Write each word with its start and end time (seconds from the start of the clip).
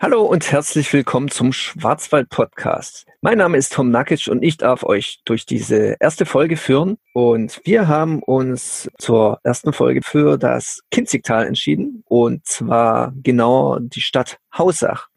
Hallo 0.00 0.22
und 0.22 0.52
herzlich 0.52 0.92
willkommen 0.92 1.28
zum 1.28 1.52
Schwarzwald 1.52 2.28
Podcast. 2.28 3.04
Mein 3.20 3.38
Name 3.38 3.56
ist 3.56 3.72
Tom 3.72 3.90
Nakic 3.90 4.28
und 4.28 4.44
ich 4.44 4.56
darf 4.56 4.84
euch 4.84 5.18
durch 5.24 5.44
diese 5.44 5.96
erste 5.98 6.24
Folge 6.24 6.56
führen. 6.56 6.98
Und 7.14 7.60
wir 7.64 7.88
haben 7.88 8.22
uns 8.22 8.88
zur 8.98 9.40
ersten 9.42 9.72
Folge 9.72 10.02
für 10.04 10.38
das 10.38 10.84
Kinzigtal 10.92 11.48
entschieden 11.48 12.04
und 12.06 12.46
zwar 12.46 13.12
genau 13.24 13.80
die 13.80 14.00
Stadt 14.00 14.38
Hausach. 14.56 15.08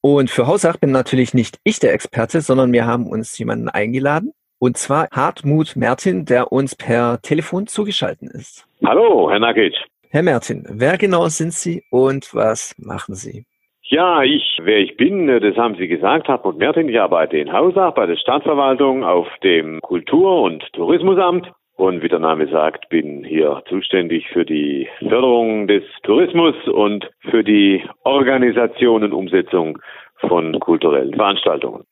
Und 0.00 0.30
für 0.30 0.46
Hausach 0.46 0.78
bin 0.78 0.90
natürlich 0.90 1.34
nicht 1.34 1.58
ich 1.62 1.78
der 1.78 1.92
Experte, 1.92 2.40
sondern 2.40 2.72
wir 2.72 2.86
haben 2.86 3.08
uns 3.08 3.36
jemanden 3.36 3.68
eingeladen. 3.68 4.32
Und 4.58 4.78
zwar 4.78 5.08
Hartmut 5.12 5.76
Mertin, 5.76 6.24
der 6.24 6.50
uns 6.50 6.74
per 6.74 7.20
Telefon 7.20 7.66
zugeschaltet 7.66 8.30
ist. 8.30 8.66
Hallo, 8.86 9.30
Herr 9.30 9.38
Nakic. 9.38 9.74
Herr 10.08 10.22
Mertin, 10.22 10.64
wer 10.66 10.96
genau 10.96 11.28
sind 11.28 11.52
Sie 11.52 11.84
und 11.90 12.34
was 12.34 12.74
machen 12.78 13.14
Sie? 13.14 13.44
Ja, 13.92 14.22
ich, 14.22 14.56
wer 14.62 14.78
ich 14.78 14.96
bin, 14.96 15.26
das 15.26 15.56
haben 15.56 15.74
Sie 15.74 15.88
gesagt, 15.88 16.28
Hartmut 16.28 16.56
Mertin. 16.56 16.88
Ich 16.88 17.00
arbeite 17.00 17.38
in 17.38 17.52
Hausach 17.52 17.92
bei 17.92 18.06
der 18.06 18.14
Stadtverwaltung 18.14 19.02
auf 19.02 19.26
dem 19.42 19.80
Kultur- 19.80 20.42
und 20.42 20.62
Tourismusamt 20.74 21.50
und 21.74 22.00
wie 22.00 22.08
der 22.08 22.20
Name 22.20 22.46
sagt, 22.46 22.88
bin 22.88 23.24
hier 23.24 23.64
zuständig 23.68 24.28
für 24.28 24.44
die 24.44 24.86
Förderung 25.00 25.66
des 25.66 25.82
Tourismus 26.04 26.54
und 26.68 27.10
für 27.30 27.42
die 27.42 27.82
Organisation 28.04 29.02
und 29.02 29.12
Umsetzung 29.12 29.80
von 30.20 30.60
kulturellen 30.60 31.14
Veranstaltungen. 31.14 31.82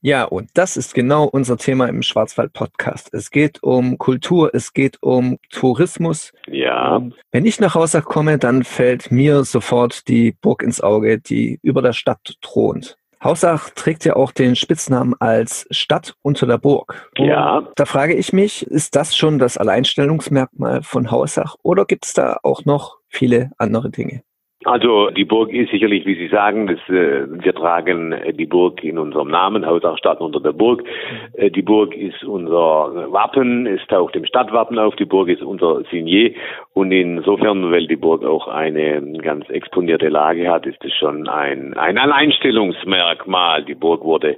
Ja, 0.00 0.24
und 0.24 0.50
das 0.54 0.76
ist 0.76 0.94
genau 0.94 1.24
unser 1.24 1.56
Thema 1.56 1.88
im 1.88 2.02
Schwarzwald-Podcast. 2.02 3.12
Es 3.12 3.30
geht 3.30 3.62
um 3.62 3.98
Kultur, 3.98 4.50
es 4.54 4.72
geht 4.72 4.98
um 5.02 5.38
Tourismus. 5.50 6.32
Ja. 6.46 7.02
Wenn 7.30 7.46
ich 7.46 7.60
nach 7.60 7.74
Hause 7.74 8.02
komme, 8.02 8.38
dann 8.38 8.64
fällt 8.64 9.10
mir 9.10 9.44
sofort 9.44 10.08
die 10.08 10.32
Burg 10.32 10.62
ins 10.62 10.80
Auge, 10.80 11.18
die 11.18 11.58
über 11.62 11.82
der 11.82 11.92
Stadt 11.92 12.36
thront. 12.40 12.96
Hausach 13.22 13.68
trägt 13.70 14.06
ja 14.06 14.16
auch 14.16 14.32
den 14.32 14.56
Spitznamen 14.56 15.14
als 15.20 15.66
Stadt 15.70 16.14
unter 16.22 16.46
der 16.46 16.56
Burg. 16.56 17.10
Ja. 17.18 17.68
Da 17.76 17.84
frage 17.84 18.14
ich 18.14 18.32
mich, 18.32 18.66
ist 18.66 18.96
das 18.96 19.14
schon 19.14 19.38
das 19.38 19.58
Alleinstellungsmerkmal 19.58 20.82
von 20.82 21.10
Hausach 21.10 21.56
oder 21.62 21.84
gibt 21.84 22.06
es 22.06 22.14
da 22.14 22.38
auch 22.42 22.64
noch 22.64 22.96
viele 23.08 23.50
andere 23.58 23.90
Dinge? 23.90 24.22
Also 24.64 25.08
die 25.08 25.24
Burg 25.24 25.54
ist 25.54 25.70
sicherlich, 25.70 26.04
wie 26.04 26.16
Sie 26.16 26.28
sagen, 26.28 26.66
das, 26.66 26.78
äh, 26.94 27.24
wir 27.28 27.54
tragen 27.54 28.14
die 28.34 28.44
Burg 28.44 28.84
in 28.84 28.98
unserem 28.98 29.28
Namen, 29.28 29.64
Hausach 29.64 29.96
Stadt 29.96 30.20
unter 30.20 30.38
der 30.38 30.52
Burg. 30.52 30.84
Äh, 31.32 31.50
die 31.50 31.62
Burg 31.62 31.96
ist 31.96 32.22
unser 32.24 33.10
Wappen, 33.10 33.66
es 33.66 33.80
taucht 33.86 34.16
im 34.16 34.26
Stadtwappen 34.26 34.78
auf, 34.78 34.94
die 34.96 35.06
Burg 35.06 35.30
ist 35.30 35.42
unser 35.42 35.82
Signet 35.90 36.36
und 36.74 36.92
insofern, 36.92 37.72
weil 37.72 37.86
die 37.86 37.96
Burg 37.96 38.22
auch 38.22 38.48
eine 38.48 39.00
ganz 39.22 39.48
exponierte 39.48 40.10
Lage 40.10 40.50
hat, 40.50 40.66
ist 40.66 40.84
es 40.84 40.92
schon 40.92 41.26
ein, 41.26 41.72
ein 41.78 41.96
Alleinstellungsmerkmal. 41.96 43.64
Die 43.64 43.74
Burg 43.74 44.04
wurde 44.04 44.36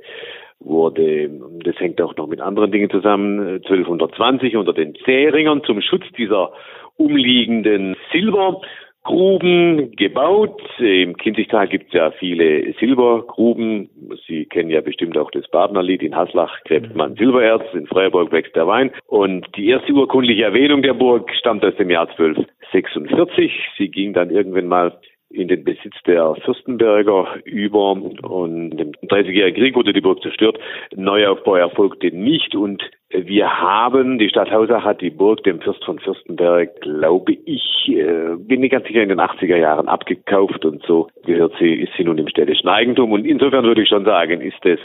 wurde, 0.64 1.28
das 1.64 1.74
hängt 1.80 2.00
auch 2.00 2.14
noch 2.16 2.28
mit 2.28 2.40
anderen 2.40 2.70
Dingen 2.70 2.88
zusammen, 2.88 3.40
1220 3.40 4.56
unter 4.56 4.72
den 4.72 4.94
Zähringern 5.04 5.64
zum 5.64 5.80
Schutz 5.80 6.04
dieser 6.16 6.52
umliegenden 6.96 7.96
Silber 8.12 8.60
Gruben 9.04 9.96
gebaut. 9.96 10.62
Im 10.78 11.16
Kinzigtal 11.16 11.66
gibt 11.66 11.88
es 11.88 11.94
ja 11.94 12.12
viele 12.12 12.72
Silbergruben. 12.78 13.90
Sie 14.26 14.44
kennen 14.46 14.70
ja 14.70 14.80
bestimmt 14.80 15.18
auch 15.18 15.30
das 15.32 15.48
Badenerlied. 15.48 16.02
In 16.02 16.14
Haslach 16.14 16.62
gräbt 16.64 16.94
man 16.94 17.16
Silbererz, 17.16 17.64
in 17.74 17.86
Freiburg 17.86 18.30
wächst 18.30 18.54
der 18.54 18.68
Wein. 18.68 18.92
Und 19.06 19.46
die 19.56 19.68
erste 19.68 19.92
urkundliche 19.92 20.44
Erwähnung 20.44 20.82
der 20.82 20.94
Burg 20.94 21.30
stammt 21.34 21.64
aus 21.64 21.74
dem 21.76 21.90
Jahr 21.90 22.08
1246. 22.10 23.52
Sie 23.76 23.88
ging 23.88 24.12
dann 24.12 24.30
irgendwann 24.30 24.68
mal 24.68 24.98
in 25.32 25.48
den 25.48 25.64
Besitz 25.64 25.94
der 26.06 26.34
Fürstenberger 26.44 27.36
über 27.44 27.92
und 27.92 28.80
im 28.80 28.92
Dreißigjährigen 29.08 29.62
Krieg 29.62 29.74
wurde 29.74 29.92
die 29.92 30.00
Burg 30.00 30.22
zerstört. 30.22 30.58
Neuaufbau 30.94 31.56
erfolgte 31.56 32.08
nicht 32.14 32.54
und 32.54 32.82
wir 33.10 33.60
haben, 33.60 34.18
die 34.18 34.28
Stadt 34.28 34.50
Hausach 34.50 34.84
hat 34.84 35.00
die 35.00 35.10
Burg 35.10 35.42
dem 35.44 35.60
Fürst 35.60 35.84
von 35.84 35.98
Fürstenberg, 35.98 36.80
glaube 36.80 37.32
ich, 37.44 37.88
äh, 37.88 38.36
bin 38.38 38.60
nicht 38.60 38.72
ganz 38.72 38.86
sicher, 38.86 39.02
in 39.02 39.10
den 39.10 39.20
80er 39.20 39.56
Jahren 39.56 39.88
abgekauft 39.88 40.64
und 40.64 40.82
so 40.86 41.08
gehört 41.24 41.54
sie, 41.58 41.74
ist 41.74 41.92
sie 41.96 42.04
nun 42.04 42.18
im 42.18 42.28
städtischen 42.28 42.68
Eigentum 42.68 43.12
und 43.12 43.26
insofern 43.26 43.64
würde 43.64 43.82
ich 43.82 43.88
schon 43.88 44.04
sagen, 44.04 44.40
ist 44.40 44.64
es 44.64 44.80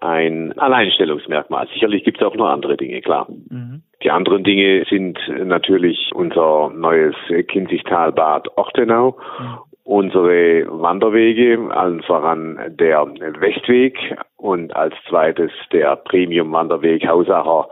ein 0.00 0.56
Alleinstellungsmerkmal. 0.58 1.66
Sicherlich 1.72 2.04
gibt 2.04 2.20
es 2.20 2.26
auch 2.26 2.36
noch 2.36 2.48
andere 2.48 2.76
Dinge, 2.76 3.00
klar. 3.00 3.26
Mhm. 3.28 3.82
Die 4.02 4.10
anderen 4.10 4.44
Dinge 4.44 4.84
sind 4.90 5.18
natürlich 5.44 6.10
unser 6.14 6.70
neues 6.70 7.14
Kinzigtalbad 7.48 8.48
Ortenau 8.56 9.16
mhm 9.38 9.73
unsere 9.84 10.66
Wanderwege, 10.68 11.58
allen 11.70 12.02
voran 12.02 12.58
der 12.68 13.06
Westweg 13.38 13.96
und 14.36 14.74
als 14.74 14.94
zweites 15.08 15.52
der 15.72 15.96
Premium-Wanderweg 15.96 17.06
Hausacher 17.06 17.68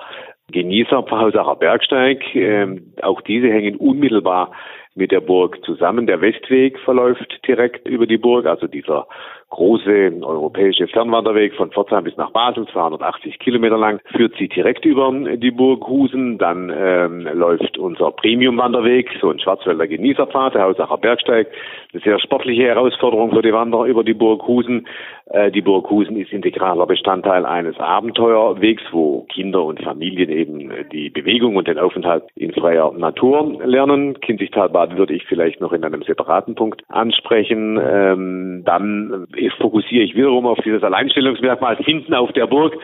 Genießer, 0.50 1.04
Hausacher 1.10 1.56
Bergsteig. 1.56 2.22
Ähm, 2.34 2.92
auch 3.02 3.22
diese 3.22 3.48
hängen 3.48 3.76
unmittelbar 3.76 4.52
mit 4.94 5.10
der 5.10 5.20
Burg 5.20 5.64
zusammen. 5.64 6.06
Der 6.06 6.20
Westweg 6.20 6.78
verläuft 6.80 7.40
direkt 7.46 7.88
über 7.88 8.06
die 8.06 8.18
Burg, 8.18 8.46
also 8.46 8.66
dieser 8.66 9.06
große 9.52 10.12
europäische 10.22 10.88
Fernwanderweg 10.88 11.54
von 11.54 11.70
Pforzheim 11.70 12.04
bis 12.04 12.16
nach 12.16 12.30
Basel, 12.30 12.66
280 12.68 13.38
Kilometer 13.38 13.76
lang, 13.76 14.00
führt 14.16 14.34
sie 14.38 14.48
direkt 14.48 14.86
über 14.86 15.12
die 15.36 15.50
Burg 15.50 15.86
Husen. 15.86 16.38
Dann 16.38 16.72
ähm, 16.74 17.28
läuft 17.34 17.76
unser 17.76 18.12
Premium-Wanderweg, 18.12 19.10
so 19.20 19.28
ein 19.28 19.38
Schwarzwälder 19.38 19.86
Genießerpfad, 19.86 20.54
der 20.54 20.62
Hausacher 20.62 20.96
Bergsteig. 20.96 21.48
Eine 21.92 22.02
sehr 22.02 22.18
sportliche 22.18 22.64
Herausforderung 22.64 23.30
für 23.32 23.42
die 23.42 23.52
Wanderer 23.52 23.84
über 23.84 24.02
die 24.04 24.14
Burg 24.14 24.46
Husen. 24.48 24.86
Äh, 25.26 25.50
die 25.50 25.60
Burg 25.60 25.90
Husen 25.90 26.16
ist 26.16 26.32
integraler 26.32 26.86
Bestandteil 26.86 27.44
eines 27.44 27.78
Abenteuerwegs, 27.78 28.82
wo 28.90 29.26
Kinder 29.32 29.64
und 29.64 29.82
Familien 29.82 30.30
eben 30.30 30.72
die 30.92 31.10
Bewegung 31.10 31.56
und 31.56 31.68
den 31.68 31.78
Aufenthalt 31.78 32.24
in 32.36 32.52
freier 32.52 32.90
Natur 32.92 33.60
lernen. 33.64 34.18
Kinzigtalbad 34.20 34.96
würde 34.96 35.12
ich 35.12 35.26
vielleicht 35.26 35.60
noch 35.60 35.74
in 35.74 35.84
einem 35.84 36.02
separaten 36.02 36.54
Punkt 36.54 36.82
ansprechen. 36.88 37.78
Ähm, 37.82 38.62
dann 38.64 39.26
fokussiere 39.50 40.04
ich 40.04 40.14
wiederum 40.14 40.46
auf 40.46 40.58
dieses 40.64 40.82
Alleinstellungsmerkmal 40.82 41.76
Finden 41.84 42.14
auf 42.14 42.32
der 42.32 42.46
Burg. 42.46 42.76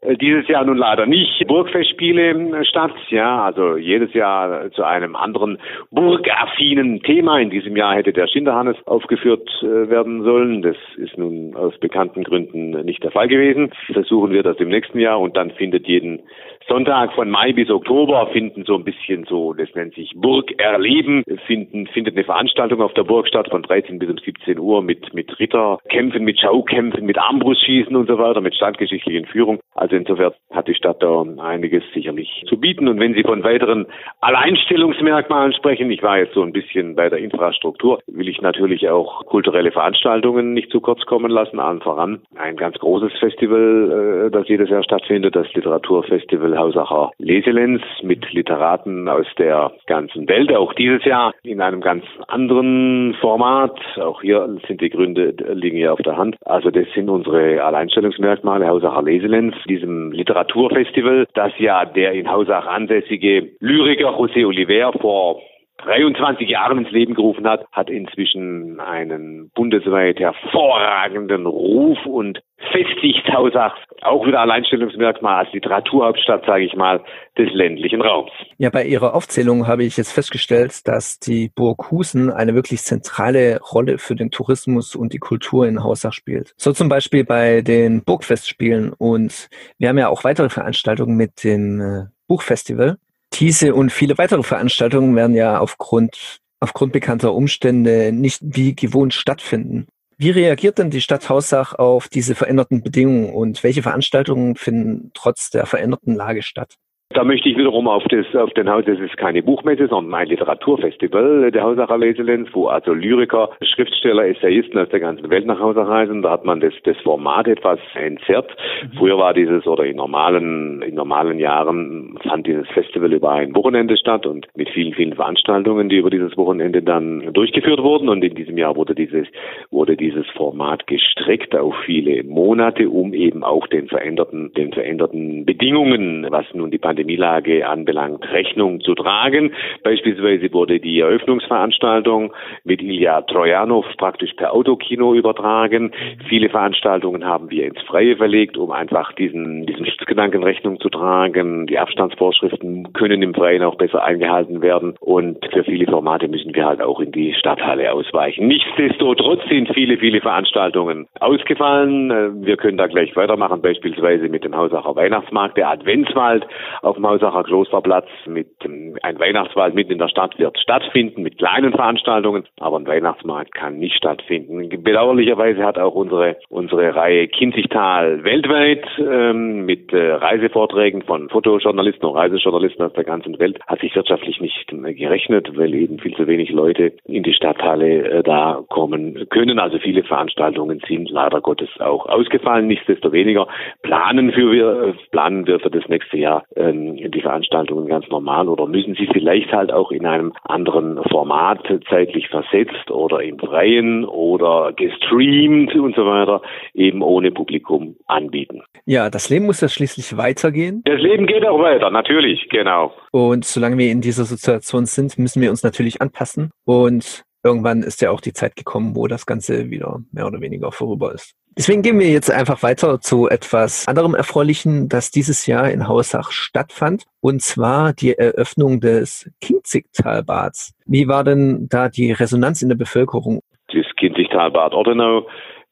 Äh, 0.00 0.16
dieses 0.16 0.46
Jahr 0.48 0.64
nun 0.64 0.76
leider 0.76 1.06
nicht 1.06 1.46
Burgfestspiele 1.46 2.30
äh, 2.30 2.64
statt, 2.64 2.94
ja, 3.10 3.44
also 3.44 3.76
jedes 3.76 4.12
Jahr 4.14 4.70
zu 4.72 4.84
einem 4.84 5.16
anderen 5.16 5.58
burgaffinen 5.90 7.02
Thema. 7.02 7.38
In 7.38 7.50
diesem 7.50 7.76
Jahr 7.76 7.94
hätte 7.94 8.12
der 8.12 8.26
Schinderhannes 8.26 8.76
aufgeführt 8.86 9.48
äh, 9.62 9.88
werden 9.90 10.22
sollen. 10.22 10.62
Das 10.62 10.76
ist 10.96 11.16
nun 11.18 11.54
aus 11.56 11.76
bekannten 11.78 12.24
Gründen 12.24 12.70
nicht 12.84 13.02
der 13.02 13.10
Fall 13.10 13.28
gewesen. 13.28 13.72
Versuchen 13.92 14.32
wir 14.32 14.42
das 14.42 14.58
im 14.58 14.68
nächsten 14.68 14.98
Jahr 14.98 15.20
und 15.20 15.36
dann 15.36 15.50
findet 15.52 15.86
jeden 15.86 16.20
Sonntag 16.68 17.12
von 17.12 17.30
Mai 17.30 17.52
bis 17.52 17.70
Oktober 17.70 18.26
finden 18.32 18.64
so 18.64 18.74
ein 18.74 18.82
bisschen 18.82 19.24
so, 19.28 19.52
das 19.52 19.68
nennt 19.76 19.94
sich 19.94 20.12
Burg 20.16 20.50
erleben, 20.58 21.22
finden, 21.46 21.86
findet 21.86 22.16
eine 22.16 22.24
Veranstaltung 22.24 22.82
auf 22.82 22.92
der 22.94 23.04
Burg 23.04 23.28
statt 23.28 23.48
von 23.50 23.62
13 23.62 24.00
bis 24.00 24.10
um 24.10 24.18
17 24.18 24.58
Uhr 24.58 24.82
mit, 24.82 25.14
mit 25.14 25.38
Ritterkämpfen, 25.38 26.24
mit 26.24 26.40
Schaukämpfen, 26.40 27.06
mit 27.06 27.18
Armbrustschießen 27.18 27.94
und 27.94 28.08
so 28.08 28.18
weiter, 28.18 28.40
mit 28.40 28.56
standgeschichtlichen 28.56 29.26
Führung. 29.26 29.60
Also 29.76 29.94
insofern 29.94 30.32
hat 30.50 30.66
die 30.66 30.74
Stadt 30.74 31.02
da 31.02 31.24
einiges 31.38 31.84
sicherlich 31.94 32.42
zu 32.48 32.58
bieten. 32.58 32.88
Und 32.88 32.98
wenn 32.98 33.14
Sie 33.14 33.22
von 33.22 33.44
weiteren 33.44 33.86
Alleinstellungsmerkmalen 34.20 35.52
sprechen, 35.52 35.88
ich 35.92 36.02
war 36.02 36.18
jetzt 36.18 36.34
so 36.34 36.42
ein 36.42 36.52
bisschen 36.52 36.96
bei 36.96 37.08
der 37.08 37.20
Infrastruktur, 37.20 38.00
will 38.08 38.28
ich 38.28 38.40
natürlich 38.40 38.88
auch 38.88 39.24
kulturelle 39.26 39.70
Veranstaltungen 39.70 40.52
nicht 40.52 40.72
zu 40.72 40.80
kurz 40.80 41.06
kommen 41.06 41.30
lassen, 41.30 41.60
allen 41.60 41.80
voran 41.80 42.22
ein 42.34 42.56
ganz 42.56 42.76
großes 42.78 43.12
Festival, 43.20 44.26
äh, 44.26 44.30
das 44.32 44.48
jedes 44.48 44.68
Jahr 44.68 44.82
stattfindet, 44.82 45.36
das 45.36 45.52
Literaturfestival 45.54 46.55
Hausacher 46.58 47.12
Leselenz 47.18 47.82
mit 48.02 48.32
Literaten 48.32 49.08
aus 49.08 49.26
der 49.38 49.72
ganzen 49.86 50.28
Welt. 50.28 50.52
Auch 50.54 50.72
dieses 50.72 51.04
Jahr 51.04 51.34
in 51.42 51.60
einem 51.60 51.80
ganz 51.80 52.04
anderen 52.28 53.14
Format. 53.20 53.78
Auch 54.00 54.22
hier 54.22 54.48
sind 54.66 54.80
die 54.80 54.90
Gründe, 54.90 55.34
liegen 55.54 55.78
ja 55.78 55.92
auf 55.92 56.00
der 56.00 56.16
Hand. 56.16 56.36
Also 56.44 56.70
das 56.70 56.86
sind 56.94 57.08
unsere 57.08 57.62
Alleinstellungsmerkmale 57.62 58.66
Hausacher 58.66 59.02
Leselenz, 59.02 59.54
diesem 59.68 60.12
Literaturfestival, 60.12 61.26
das 61.34 61.52
ja 61.58 61.84
der 61.84 62.12
in 62.12 62.30
Hausach 62.30 62.66
ansässige 62.66 63.48
Lyriker 63.60 64.10
José 64.10 64.46
Oliver 64.46 64.92
vor 65.00 65.40
23 65.78 66.48
Jahren 66.48 66.78
ins 66.78 66.90
Leben 66.90 67.14
gerufen 67.14 67.46
hat, 67.46 67.66
hat 67.72 67.90
inzwischen 67.90 68.80
einen 68.80 69.50
bundesweit 69.54 70.18
hervorragenden 70.18 71.46
Ruf 71.46 71.98
und 72.06 72.40
festigt 72.72 73.28
Hausach 73.32 73.76
auch 74.02 74.26
wieder 74.26 74.40
Alleinstellungsmerkmal 74.40 75.44
als 75.44 75.52
Literaturhauptstadt, 75.52 76.44
sage 76.46 76.64
ich 76.64 76.74
mal, 76.74 77.02
des 77.36 77.52
ländlichen 77.52 78.00
Raums. 78.00 78.30
Ja, 78.58 78.70
bei 78.70 78.84
Ihrer 78.84 79.14
Aufzählung 79.14 79.66
habe 79.66 79.84
ich 79.84 79.96
jetzt 79.96 80.12
festgestellt, 80.12 80.86
dass 80.86 81.18
die 81.18 81.50
Burg 81.54 81.90
Husen 81.90 82.30
eine 82.30 82.54
wirklich 82.54 82.80
zentrale 82.80 83.60
Rolle 83.60 83.98
für 83.98 84.14
den 84.14 84.30
Tourismus 84.30 84.96
und 84.96 85.12
die 85.12 85.18
Kultur 85.18 85.66
in 85.66 85.82
Hausach 85.84 86.12
spielt. 86.12 86.54
So 86.56 86.72
zum 86.72 86.88
Beispiel 86.88 87.24
bei 87.24 87.60
den 87.60 88.02
Burgfestspielen 88.04 88.92
und 88.96 89.48
wir 89.78 89.88
haben 89.88 89.98
ja 89.98 90.08
auch 90.08 90.24
weitere 90.24 90.48
Veranstaltungen 90.48 91.16
mit 91.16 91.44
dem 91.44 91.80
äh, 91.80 92.04
Buchfestival. 92.28 92.96
Diese 93.38 93.74
und 93.74 93.92
viele 93.92 94.16
weitere 94.16 94.42
Veranstaltungen 94.42 95.14
werden 95.14 95.36
ja 95.36 95.58
aufgrund, 95.58 96.40
aufgrund 96.60 96.92
bekannter 96.92 97.34
Umstände 97.34 98.10
nicht 98.12 98.40
wie 98.42 98.74
gewohnt 98.74 99.12
stattfinden. 99.12 99.86
Wie 100.16 100.30
reagiert 100.30 100.78
denn 100.78 100.90
die 100.90 101.02
Stadt 101.02 101.28
Haussach 101.28 101.74
auf 101.74 102.08
diese 102.08 102.34
veränderten 102.34 102.82
Bedingungen 102.82 103.34
und 103.34 103.62
welche 103.62 103.82
Veranstaltungen 103.82 104.56
finden 104.56 105.10
trotz 105.12 105.50
der 105.50 105.66
veränderten 105.66 106.14
Lage 106.14 106.42
statt? 106.42 106.76
Da 107.10 107.22
möchte 107.22 107.48
ich 107.48 107.56
wiederum 107.56 107.86
auf, 107.86 108.02
das, 108.10 108.26
auf 108.34 108.52
den 108.54 108.68
Haus, 108.68 108.84
das 108.84 108.98
ist 108.98 109.16
keine 109.16 109.40
Buchmesse, 109.40 109.86
sondern 109.86 110.12
ein 110.12 110.26
Literaturfestival 110.26 111.52
der 111.52 111.62
Hausacher 111.62 111.96
Leselenz, 111.96 112.48
wo 112.52 112.66
also 112.66 112.92
Lyriker, 112.92 113.50
Schriftsteller, 113.62 114.26
Essayisten 114.26 114.76
aus 114.76 114.88
der 114.88 114.98
ganzen 114.98 115.30
Welt 115.30 115.46
nach 115.46 115.60
Hause 115.60 115.86
reisen. 115.86 116.22
Da 116.22 116.32
hat 116.32 116.44
man 116.44 116.58
das, 116.58 116.74
das 116.82 116.96
Format 116.98 117.46
etwas 117.46 117.78
entzerrt. 117.94 118.50
Mhm. 118.82 118.98
Früher 118.98 119.18
war 119.18 119.34
dieses, 119.34 119.68
oder 119.68 119.84
in 119.84 119.96
normalen, 119.96 120.82
in 120.82 120.96
normalen 120.96 121.38
Jahren 121.38 122.18
fand 122.28 122.48
dieses 122.48 122.66
Festival 122.70 123.12
über 123.12 123.30
ein 123.30 123.54
Wochenende 123.54 123.96
statt 123.96 124.26
und 124.26 124.48
mit 124.56 124.68
vielen, 124.70 124.92
vielen 124.92 125.14
Veranstaltungen, 125.14 125.88
die 125.88 125.98
über 125.98 126.10
dieses 126.10 126.36
Wochenende 126.36 126.82
dann 126.82 127.32
durchgeführt 127.32 127.82
wurden. 127.84 128.08
Und 128.08 128.24
in 128.24 128.34
diesem 128.34 128.58
Jahr 128.58 128.74
wurde 128.74 128.96
dieses, 128.96 129.28
wurde 129.70 129.96
dieses 129.96 130.26
Format 130.36 130.88
gestreckt 130.88 131.54
auf 131.54 131.74
viele 131.86 132.24
Monate, 132.24 132.90
um 132.90 133.14
eben 133.14 133.44
auch 133.44 133.68
den 133.68 133.86
veränderten, 133.86 134.52
den 134.54 134.72
veränderten 134.72 135.46
Bedingungen, 135.46 136.26
was 136.30 136.46
nun 136.52 136.72
die 136.72 136.78
Pandemie 136.78 136.95
Pandemielage 136.96 137.68
anbelangt, 137.68 138.24
Rechnung 138.32 138.80
zu 138.80 138.94
tragen. 138.94 139.52
Beispielsweise 139.84 140.50
wurde 140.54 140.80
die 140.80 141.00
Eröffnungsveranstaltung 141.00 142.32
mit 142.64 142.80
Ilya 142.80 143.20
Trojanov 143.22 143.84
praktisch 143.98 144.32
per 144.32 144.54
Autokino 144.54 145.12
übertragen. 145.12 145.92
Viele 146.26 146.48
Veranstaltungen 146.48 147.26
haben 147.26 147.50
wir 147.50 147.66
ins 147.66 147.82
Freie 147.82 148.16
verlegt, 148.16 148.56
um 148.56 148.70
einfach 148.70 149.12
diesen, 149.12 149.66
diesen 149.66 149.84
Schutzgedanken 149.84 150.42
Rechnung 150.42 150.80
zu 150.80 150.88
tragen. 150.88 151.66
Die 151.66 151.78
Abstandsvorschriften 151.78 152.94
können 152.94 153.20
im 153.20 153.34
Freien 153.34 153.62
auch 153.62 153.74
besser 153.74 154.02
eingehalten 154.02 154.62
werden 154.62 154.94
und 155.00 155.44
für 155.52 155.64
viele 155.64 155.84
Formate 155.86 156.28
müssen 156.28 156.54
wir 156.54 156.64
halt 156.64 156.80
auch 156.80 157.00
in 157.00 157.12
die 157.12 157.34
Stadthalle 157.34 157.92
ausweichen. 157.92 158.46
Nichtsdestotrotz 158.46 159.42
sind 159.50 159.68
viele, 159.74 159.98
viele 159.98 160.22
Veranstaltungen 160.22 161.08
ausgefallen. 161.20 162.46
Wir 162.46 162.56
können 162.56 162.78
da 162.78 162.86
gleich 162.86 163.14
weitermachen, 163.16 163.60
beispielsweise 163.60 164.30
mit 164.30 164.44
dem 164.44 164.56
Hausacher 164.56 164.96
Weihnachtsmarkt, 164.96 165.58
der 165.58 165.68
Adventswald 165.68 166.46
auf 166.86 166.96
dem 166.96 167.06
Hausacher 167.06 167.42
Klosterplatz 167.42 168.06
mit 168.26 168.48
ähm, 168.64 168.96
ein 169.02 169.18
Weihnachtswald 169.18 169.74
mitten 169.74 169.92
in 169.92 169.98
der 169.98 170.08
Stadt 170.08 170.38
wird 170.38 170.58
stattfinden 170.58 171.22
mit 171.22 171.38
kleinen 171.38 171.72
Veranstaltungen, 171.72 172.44
aber 172.60 172.78
ein 172.78 172.86
Weihnachtsmarkt 172.86 173.54
kann 173.54 173.78
nicht 173.78 173.96
stattfinden. 173.96 174.68
Bedauerlicherweise 174.82 175.64
hat 175.64 175.78
auch 175.78 175.94
unsere 175.94 176.36
unsere 176.48 176.94
Reihe 176.94 177.28
Kinzigtal 177.28 178.22
weltweit 178.24 178.86
ähm, 178.98 179.66
mit 179.66 179.92
äh, 179.92 180.12
Reisevorträgen 180.12 181.02
von 181.02 181.28
Fotojournalisten 181.28 182.04
und 182.08 182.16
Reisejournalisten 182.16 182.84
aus 182.84 182.92
der 182.92 183.04
ganzen 183.04 183.38
Welt 183.38 183.58
hat 183.66 183.80
sich 183.80 183.94
wirtschaftlich 183.94 184.40
nicht 184.40 184.72
äh, 184.72 184.94
gerechnet, 184.94 185.56
weil 185.56 185.74
eben 185.74 185.98
viel 185.98 186.14
zu 186.14 186.26
wenig 186.26 186.50
Leute 186.50 186.92
in 187.04 187.24
die 187.24 187.34
Stadthalle 187.34 188.08
äh, 188.08 188.22
da 188.22 188.62
kommen 188.68 189.26
können. 189.30 189.58
Also 189.58 189.78
viele 189.78 190.04
Veranstaltungen 190.04 190.80
sind 190.86 191.10
leider 191.10 191.40
Gottes 191.40 191.68
auch 191.80 192.06
ausgefallen. 192.06 192.68
Nichtsdestoweniger 192.68 193.48
planen 193.82 194.32
für 194.32 194.52
wir 194.52 194.82
äh, 194.82 194.92
planen 195.10 195.46
wir 195.46 195.58
für 195.58 195.70
das 195.70 195.88
nächste 195.88 196.18
Jahr 196.18 196.44
äh, 196.54 196.75
die 196.96 197.20
Veranstaltungen 197.20 197.86
ganz 197.86 198.08
normal 198.08 198.48
oder 198.48 198.66
müssen 198.66 198.94
Sie 198.94 199.08
vielleicht 199.12 199.52
halt 199.52 199.72
auch 199.72 199.90
in 199.90 200.06
einem 200.06 200.32
anderen 200.44 201.02
Format 201.10 201.60
zeitlich 201.88 202.28
versetzt 202.28 202.90
oder 202.90 203.22
im 203.22 203.38
Freien 203.38 204.04
oder 204.04 204.72
gestreamt 204.72 205.74
und 205.74 205.94
so 205.94 206.06
weiter 206.06 206.42
eben 206.74 207.02
ohne 207.02 207.30
Publikum 207.30 207.96
anbieten. 208.06 208.62
Ja, 208.84 209.10
das 209.10 209.28
Leben 209.30 209.46
muss 209.46 209.60
ja 209.60 209.68
schließlich 209.68 210.16
weitergehen. 210.16 210.82
Das 210.84 211.00
Leben 211.00 211.26
geht 211.26 211.46
auch 211.46 211.58
weiter, 211.60 211.90
natürlich, 211.90 212.48
genau. 212.48 212.92
Und 213.12 213.44
solange 213.44 213.78
wir 213.78 213.90
in 213.90 214.00
dieser 214.00 214.24
Situation 214.24 214.86
sind, 214.86 215.18
müssen 215.18 215.42
wir 215.42 215.50
uns 215.50 215.62
natürlich 215.62 216.00
anpassen 216.00 216.50
und 216.64 217.25
irgendwann 217.46 217.82
ist 217.82 218.00
ja 218.00 218.10
auch 218.10 218.20
die 218.20 218.32
Zeit 218.32 218.56
gekommen, 218.56 218.96
wo 218.96 219.06
das 219.06 219.26
Ganze 219.26 219.70
wieder 219.70 220.00
mehr 220.12 220.26
oder 220.26 220.40
weniger 220.40 220.72
vorüber 220.72 221.14
ist. 221.14 221.34
Deswegen 221.58 221.80
gehen 221.80 221.98
wir 221.98 222.10
jetzt 222.10 222.30
einfach 222.30 222.62
weiter 222.62 223.00
zu 223.00 223.28
etwas 223.28 223.88
anderem 223.88 224.14
Erfreulichen, 224.14 224.90
das 224.90 225.10
dieses 225.10 225.46
Jahr 225.46 225.70
in 225.70 225.88
Hausach 225.88 226.30
stattfand, 226.30 227.04
und 227.20 227.40
zwar 227.40 227.94
die 227.94 228.12
Eröffnung 228.12 228.80
des 228.80 229.30
Kinzigtalbads. 229.40 230.74
Wie 230.84 231.08
war 231.08 231.24
denn 231.24 231.66
da 231.70 231.88
die 231.88 232.12
Resonanz 232.12 232.60
in 232.60 232.68
der 232.68 232.76
Bevölkerung? 232.76 233.40
Das 233.68 233.86
Kinzigtalbad 233.96 234.74
Ordenau 234.74 235.26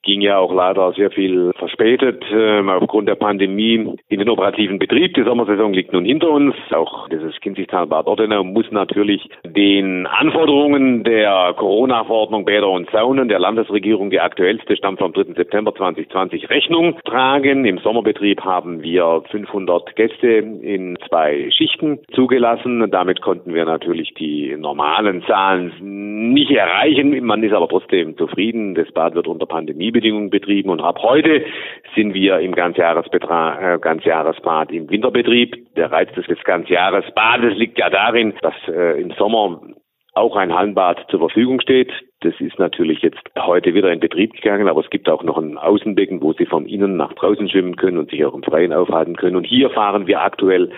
ging 0.04 0.20
ja 0.20 0.38
auch 0.38 0.52
leider 0.52 0.92
sehr 0.92 1.10
viel 1.10 1.52
verspätet 1.58 2.22
äh, 2.30 2.60
aufgrund 2.60 3.08
der 3.08 3.14
Pandemie 3.14 3.96
in 4.08 4.18
den 4.18 4.28
operativen 4.28 4.78
Betrieb. 4.78 5.14
Die 5.14 5.24
Sommersaison 5.24 5.72
liegt 5.72 5.92
nun 5.92 6.04
hinter 6.04 6.30
uns. 6.30 6.54
Auch 6.70 7.08
dieses 7.08 7.38
Kinzigtal 7.40 7.86
Bad 7.86 8.06
Ortenau 8.06 8.44
muss 8.44 8.70
natürlich 8.70 9.28
den 9.44 10.06
Anforderungen 10.06 11.04
der 11.04 11.54
Corona-Verordnung 11.56 12.44
Bäder 12.44 12.68
und 12.68 12.90
Saunen 12.90 13.28
der 13.28 13.38
Landesregierung, 13.38 14.10
die 14.10 14.20
aktuellste 14.20 14.76
stammt 14.76 14.98
vom 14.98 15.12
3. 15.12 15.34
September 15.34 15.74
2020, 15.74 16.50
Rechnung 16.50 16.96
tragen. 17.04 17.64
Im 17.64 17.78
Sommerbetrieb 17.78 18.42
haben 18.42 18.82
wir 18.82 19.22
500 19.30 19.96
Gäste 19.96 20.28
in 20.28 20.98
zwei 21.08 21.50
Schichten 21.50 22.00
zugelassen. 22.12 22.90
Damit 22.90 23.22
konnten 23.22 23.54
wir 23.54 23.64
natürlich 23.64 24.12
die 24.14 24.54
normalen 24.56 25.22
Zahlen 25.26 26.32
nicht 26.32 26.50
erreichen. 26.50 27.24
Man 27.24 27.42
ist 27.42 27.52
aber 27.52 27.68
trotzdem 27.68 28.16
zufrieden. 28.16 28.74
Das 28.74 28.90
Bad 28.92 29.14
wird 29.14 29.26
unter 29.26 29.46
Pandemie 29.46 29.93
Bedingungen 29.94 30.28
betrieben 30.28 30.68
und 30.68 30.82
ab 30.82 30.98
heute 31.00 31.46
sind 31.94 32.12
wir 32.12 32.40
im 32.40 32.54
Ganzjahresbetrag, 32.54 33.62
äh, 33.62 33.78
Ganzjahresbad 33.78 34.70
im 34.72 34.90
Winterbetrieb. 34.90 35.74
Der 35.76 35.90
Reiz 35.90 36.12
des 36.12 36.26
Ganzjahresbades 36.44 37.56
liegt 37.56 37.78
ja 37.78 37.88
darin, 37.88 38.34
dass 38.42 38.54
äh, 38.68 39.00
im 39.00 39.12
Sommer 39.12 39.62
auch 40.14 40.36
ein 40.36 40.54
Hallenbad 40.54 41.06
zur 41.10 41.20
Verfügung 41.20 41.60
steht. 41.60 41.92
Das 42.20 42.34
ist 42.38 42.58
natürlich 42.58 43.02
jetzt 43.02 43.20
heute 43.38 43.74
wieder 43.74 43.92
in 43.92 44.00
Betrieb 44.00 44.32
gegangen, 44.32 44.68
aber 44.68 44.80
es 44.80 44.90
gibt 44.90 45.08
auch 45.08 45.22
noch 45.22 45.38
ein 45.38 45.58
Außenbecken, 45.58 46.22
wo 46.22 46.32
Sie 46.32 46.46
vom 46.46 46.66
Innen 46.66 46.96
nach 46.96 47.12
draußen 47.14 47.48
schwimmen 47.48 47.76
können 47.76 47.98
und 47.98 48.10
sich 48.10 48.24
auch 48.24 48.34
im 48.34 48.42
Freien 48.42 48.72
aufhalten 48.72 49.16
können. 49.16 49.36
Und 49.36 49.46
hier 49.46 49.70
fahren 49.70 50.06
wir 50.06 50.20
aktuell 50.20 50.70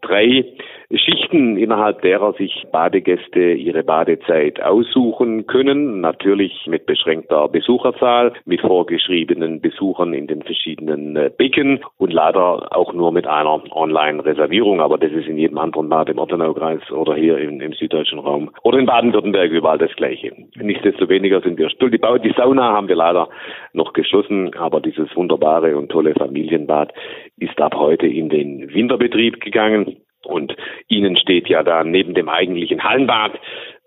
drei 0.00 0.44
Schichten, 0.92 1.56
innerhalb 1.56 2.02
derer 2.02 2.32
sich 2.34 2.64
Badegäste 2.72 3.52
ihre 3.52 3.84
Badezeit 3.84 4.62
aussuchen 4.62 5.46
können. 5.46 6.00
Natürlich 6.00 6.66
mit 6.66 6.86
beschränkter 6.86 7.48
Besucherzahl, 7.48 8.32
mit 8.44 8.60
vorgeschriebenen 8.60 9.60
Besuchern 9.60 10.12
in 10.14 10.26
den 10.26 10.42
verschiedenen 10.42 11.16
äh, 11.16 11.30
Becken 11.36 11.80
und 11.98 12.12
leider 12.12 12.76
auch 12.76 12.92
nur 12.92 13.12
mit 13.12 13.26
einer 13.26 13.62
Online-Reservierung. 13.74 14.80
Aber 14.80 14.98
das 14.98 15.12
ist 15.12 15.28
in 15.28 15.38
jedem 15.38 15.58
anderen 15.58 15.88
Bad 15.88 16.08
im 16.08 16.18
Ortenaukreis 16.18 16.90
oder 16.90 17.14
hier 17.14 17.38
im, 17.38 17.60
im 17.60 17.72
süddeutschen 17.72 18.18
Raum 18.18 18.50
oder 18.62 18.78
in 18.78 18.86
Baden-Württemberg 18.86 19.50
überall 19.50 19.78
das 19.78 19.94
Gleiche. 19.96 20.32
Nichtsdestoweniger 20.56 21.40
sind 21.40 21.58
wir 21.58 21.70
stolz. 21.70 21.84
Die 21.84 22.34
Sauna 22.36 22.72
haben 22.72 22.88
wir 22.88 22.96
leider 22.96 23.28
noch 23.72 23.92
geschlossen, 23.92 24.54
aber 24.54 24.80
dieses 24.80 25.14
wunderbare 25.14 25.76
und 25.76 25.90
tolle 25.90 26.14
Familienbad 26.14 26.92
ist 27.38 27.60
ab 27.60 27.74
heute 27.76 28.06
in 28.06 28.30
den 28.30 28.72
Winterbetrieb 28.72 29.40
gegangen. 29.40 29.96
Und 30.24 30.54
Ihnen 30.88 31.16
steht 31.16 31.48
ja 31.48 31.62
da 31.62 31.84
neben 31.84 32.14
dem 32.14 32.28
eigentlichen 32.28 32.82
Hallenbad 32.82 33.32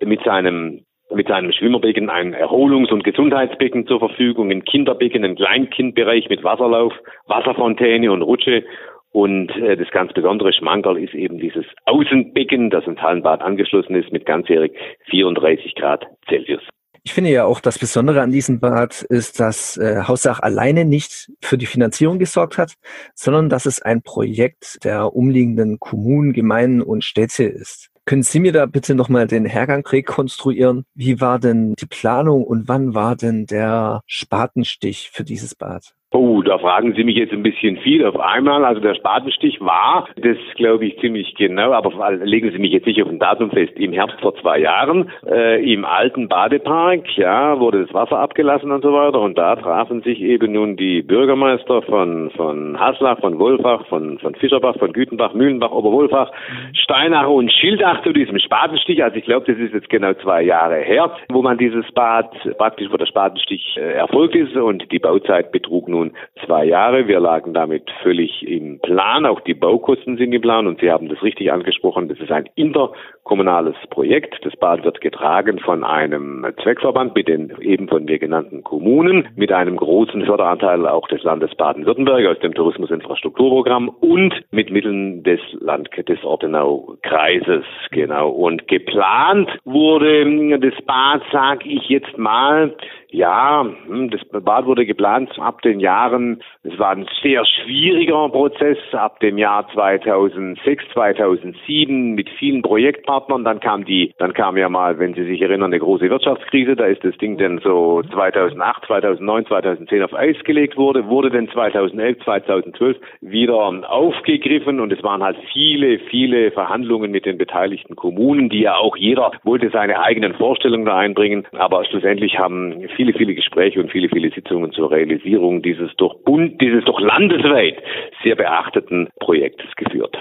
mit 0.03 0.24
seinem 0.24 0.84
mit 1.10 1.29
seinem 1.29 1.53
Schwimmerbecken 1.53 2.10
ein 2.10 2.34
Erholungs- 2.34 2.91
und 2.91 3.06
Gesundheitsbecken 3.06 3.88
zur 3.88 4.00
Verfügung, 4.00 4.51
ein 4.51 4.65
Kinderbecken, 4.65 5.24
ein 5.24 5.36
Kleinkindbereich 5.36 6.27
mit 6.27 6.44
Wasserlauf, 6.44 6.94
Wasserfontäne 7.27 8.12
und 8.12 8.22
Rutsche. 8.24 8.65
Und 9.13 9.56
äh, 9.56 9.77
das 9.77 9.89
ganz 9.91 10.12
besondere 10.12 10.51
Schmankerl 10.51 10.98
ist 10.98 11.13
eben 11.13 11.39
dieses 11.39 11.65
Außenbecken, 11.86 12.70
das 12.70 12.86
ins 12.86 13.01
Hallenbad 13.01 13.41
angeschlossen 13.41 13.96
ist, 13.96 14.12
mit 14.12 14.25
ganzjährig 14.25 14.74
34 15.06 15.75
Grad 15.75 16.06
Celsius. 16.27 16.62
Ich 17.04 17.13
finde 17.13 17.32
ja 17.32 17.46
auch, 17.46 17.60
das 17.60 17.80
Besondere 17.80 18.22
an 18.22 18.32
diesem 18.32 18.60
Bad 18.60 19.01
ist, 19.04 19.39
dass 19.39 19.77
äh, 19.77 20.04
Haussach 20.04 20.39
alleine 20.39 20.86
nicht 20.86 21.32
für 21.42 21.58
die 21.58 21.66
Finanzierung 21.66 22.20
gesorgt 22.20 22.58
hat, 22.58 22.74
sondern 23.16 23.50
dass 23.50 23.66
es 23.66 23.82
ein 23.82 24.01
Projekt 24.01 24.84
der 24.84 25.16
umliegenden 25.16 25.80
Kommunen, 25.80 26.34
Gemeinden 26.34 26.82
und 26.82 27.04
Städte 27.04 27.44
ist. 27.44 27.89
Können 28.06 28.24
Sie 28.24 28.39
mir 28.39 28.54
da 28.54 28.66
bitte 28.66 28.96
nochmal 28.96 29.27
den 29.27 29.46
Hergang 29.46 29.86
rekonstruieren? 29.86 30.86
Wie 30.94 31.20
war 31.20 31.39
denn 31.39 31.74
die 31.74 31.88
Planung 31.88 32.46
und 32.46 32.70
wann 32.70 32.94
war 32.94 33.18
denn 33.18 33.46
der 33.46 34.01
Spatenstich 34.06 35.10
für 35.12 35.25
dieses 35.25 35.56
Bad? 35.56 35.94
Oh, 36.13 36.41
da 36.41 36.57
fragen 36.57 36.93
Sie 36.95 37.03
mich 37.03 37.17
jetzt 37.17 37.33
ein 37.33 37.43
bisschen 37.43 37.75
viel 37.79 38.05
auf 38.05 38.17
einmal. 38.17 38.63
Also 38.63 38.79
der 38.79 38.95
Spatenstich 38.95 39.59
war, 39.59 40.07
das 40.15 40.37
glaube 40.55 40.85
ich 40.85 40.97
ziemlich 40.99 41.35
genau, 41.35 41.73
aber 41.73 41.91
legen 42.23 42.49
Sie 42.49 42.59
mich 42.59 42.71
jetzt 42.71 42.87
nicht 42.87 43.03
auf 43.03 43.09
ein 43.09 43.19
Datum 43.19 43.51
fest, 43.51 43.73
im 43.75 43.91
Herbst 43.91 44.21
vor 44.21 44.33
zwei 44.35 44.59
Jahren 44.59 45.11
äh, 45.29 45.61
im 45.73 45.83
alten 45.83 46.29
Badepark, 46.29 47.17
ja, 47.17 47.59
wurde 47.59 47.83
das 47.83 47.93
Wasser 47.93 48.19
abgelassen 48.19 48.71
und 48.71 48.83
so 48.83 48.93
weiter 48.93 49.19
und 49.19 49.37
da 49.37 49.57
trafen 49.57 50.01
sich 50.01 50.21
eben 50.21 50.53
nun 50.53 50.77
die 50.77 51.01
Bürgermeister 51.01 51.81
von, 51.81 52.31
von 52.37 52.79
Haslach, 52.79 53.19
von 53.19 53.37
Wolfach, 53.37 53.85
von, 53.87 54.17
von 54.19 54.33
Fischerbach, 54.35 54.77
von 54.79 54.93
Gütenbach, 54.93 55.33
Mühlenbach, 55.33 55.71
Oberwolfach, 55.71 56.31
Steinach 56.71 57.27
und 57.27 57.51
Schildach 57.51 58.01
zu 58.03 58.13
diesem 58.13 58.39
Spatenstich. 58.39 59.03
Also 59.03 59.17
ich 59.17 59.25
glaube, 59.25 59.51
das 59.51 59.61
ist 59.61 59.73
jetzt 59.73 59.89
genau 59.89 60.13
zwei 60.13 60.41
Jahre 60.43 60.77
her, 60.77 61.11
wo 61.27 61.41
man 61.41 61.57
dieses 61.57 61.91
Bad, 61.91 62.31
praktisch 62.57 62.87
wo 62.89 62.95
der 62.95 63.07
Spatenstich 63.07 63.75
äh, 63.75 63.91
erfolgt 63.91 64.35
ist 64.35 64.55
und 64.55 64.89
die 64.89 64.99
Bauzeit 64.99 65.51
betrug 65.51 65.89
nun 65.89 65.97
nun 65.98 66.12
zwei 66.46 66.66
Jahre. 66.66 67.08
Wir 67.08 67.20
lagen 67.20 67.54
damit 67.54 67.89
völlig 68.04 68.48
im 68.48 68.80
Plan. 68.80 69.25
Auch 69.25 69.42
die 69.42 69.54
Baukosten 69.54 70.18
sind 70.18 70.34
im 70.34 70.42
Plan 70.42 70.68
und 70.68 70.80
Sie 70.80 70.92
haben 70.92 71.10
das 71.10 71.22
richtig 71.24 71.51
angesprochen. 71.51 72.08
Das 72.08 72.20
ist 72.20 72.32
ein 72.32 72.50
interkommunales 72.56 73.75
Projekt. 73.89 74.38
Das 74.44 74.56
Bad 74.56 74.84
wird 74.84 75.01
getragen 75.01 75.60
von 75.60 75.84
einem 75.84 76.46
Zweckverband 76.62 77.16
mit 77.16 77.27
den 77.27 77.54
eben 77.62 77.88
von 77.88 78.06
mir 78.06 78.20
genannten 78.20 78.63
Kommunen, 78.63 79.27
mit 79.36 79.51
einem 79.51 79.77
großen 79.77 80.25
Förderanteil 80.25 80.88
auch 80.88 81.08
des 81.08 81.24
Landes 81.24 81.54
Baden-Württemberg 81.56 82.27
aus 82.27 82.39
dem 82.39 82.54
Tourismusinfrastrukturprogramm 82.54 83.89
und 83.89 84.34
mit 84.51 84.72
Mitteln 84.72 85.24
des 85.24 85.39
Land 85.60 85.89
des 86.08 86.24
Ortenau-Kreises, 86.24 87.63
genau. 87.92 88.30
Und 88.30 88.68
geplant 88.68 89.50
wurde 89.66 90.60
das 90.60 90.74
Bad, 90.86 91.22
sag 91.32 91.66
ich 91.66 91.89
jetzt 91.89 92.18
mal, 92.18 92.75
ja, 93.09 93.65
hm, 93.85 94.09
das 94.09 94.21
Bad 94.25 94.65
wurde 94.65 94.85
geplant 94.85 95.31
ab 95.39 95.61
den 95.61 95.79
Jahren, 95.79 96.41
es 96.63 96.77
war 96.77 96.91
ein 96.91 97.07
sehr 97.21 97.45
schwieriger 97.45 98.27
Prozess, 98.29 98.77
ab 98.91 99.19
dem 99.21 99.37
Jahr 99.37 99.67
2006, 99.73 100.83
2007 100.93 102.15
mit 102.15 102.29
vielen 102.31 102.61
Projektpartnern. 102.61 103.45
Dann 103.45 103.61
kam 103.61 103.85
die, 103.85 104.13
dann 104.17 104.33
kam 104.33 104.57
ja 104.57 104.67
mal, 104.67 104.99
wenn 104.99 105.13
Sie 105.13 105.23
sich 105.23 105.41
erinnern, 105.41 105.71
eine 105.71 105.79
große 105.79 106.09
Wirtschaftskrise. 106.09 106.75
Da 106.75 106.85
ist 106.85 107.03
das 107.03 107.17
Ding 107.17 107.37
dann 107.37 107.59
so 107.59 108.01
2008, 108.13 108.85
2009, 108.87 109.45
2010 109.45 110.03
auf 110.03 110.13
Eis 110.13 110.37
gelegt 110.43 110.75
wurde, 110.75 111.07
wurde 111.07 111.29
dann 111.29 111.47
2011, 111.49 112.19
2012 112.25 112.97
wieder 113.21 113.57
aufgegriffen 113.89 114.79
und 114.79 114.91
es 114.91 115.01
waren 115.03 115.23
halt 115.23 115.37
viele, 115.53 115.99
viele 115.99 116.51
Verhandlungen 116.51 117.11
mit 117.11 117.25
den 117.25 117.37
beteiligten 117.37 117.95
Kommunen, 117.95 118.49
die 118.49 118.61
ja 118.61 118.75
auch 118.75 118.97
jeder 118.97 119.31
wollte 119.43 119.69
seine 119.69 120.01
eigenen 120.01 120.33
Vorstellungen 120.33 120.85
da 120.85 120.97
einbringen. 120.97 121.45
Aber 121.57 121.85
schlussendlich 121.85 122.37
haben 122.37 122.87
viele, 122.98 123.13
viele 123.13 123.34
Gespräche 123.36 123.80
und 123.80 123.92
viele, 123.92 124.10
viele 124.10 124.30
Sitzungen 124.32 124.74
zur 124.74 124.92
Realisierung 124.92 125.62
dieses 125.62 125.96
doch 125.96 126.16
Bund, 126.24 126.60
dieses 126.60 126.84
doch 126.84 127.00
landesweit 127.00 127.82
sehr 128.24 128.36
beachteten 128.36 129.08
Projektes 129.20 129.74
geführt. 129.77 130.18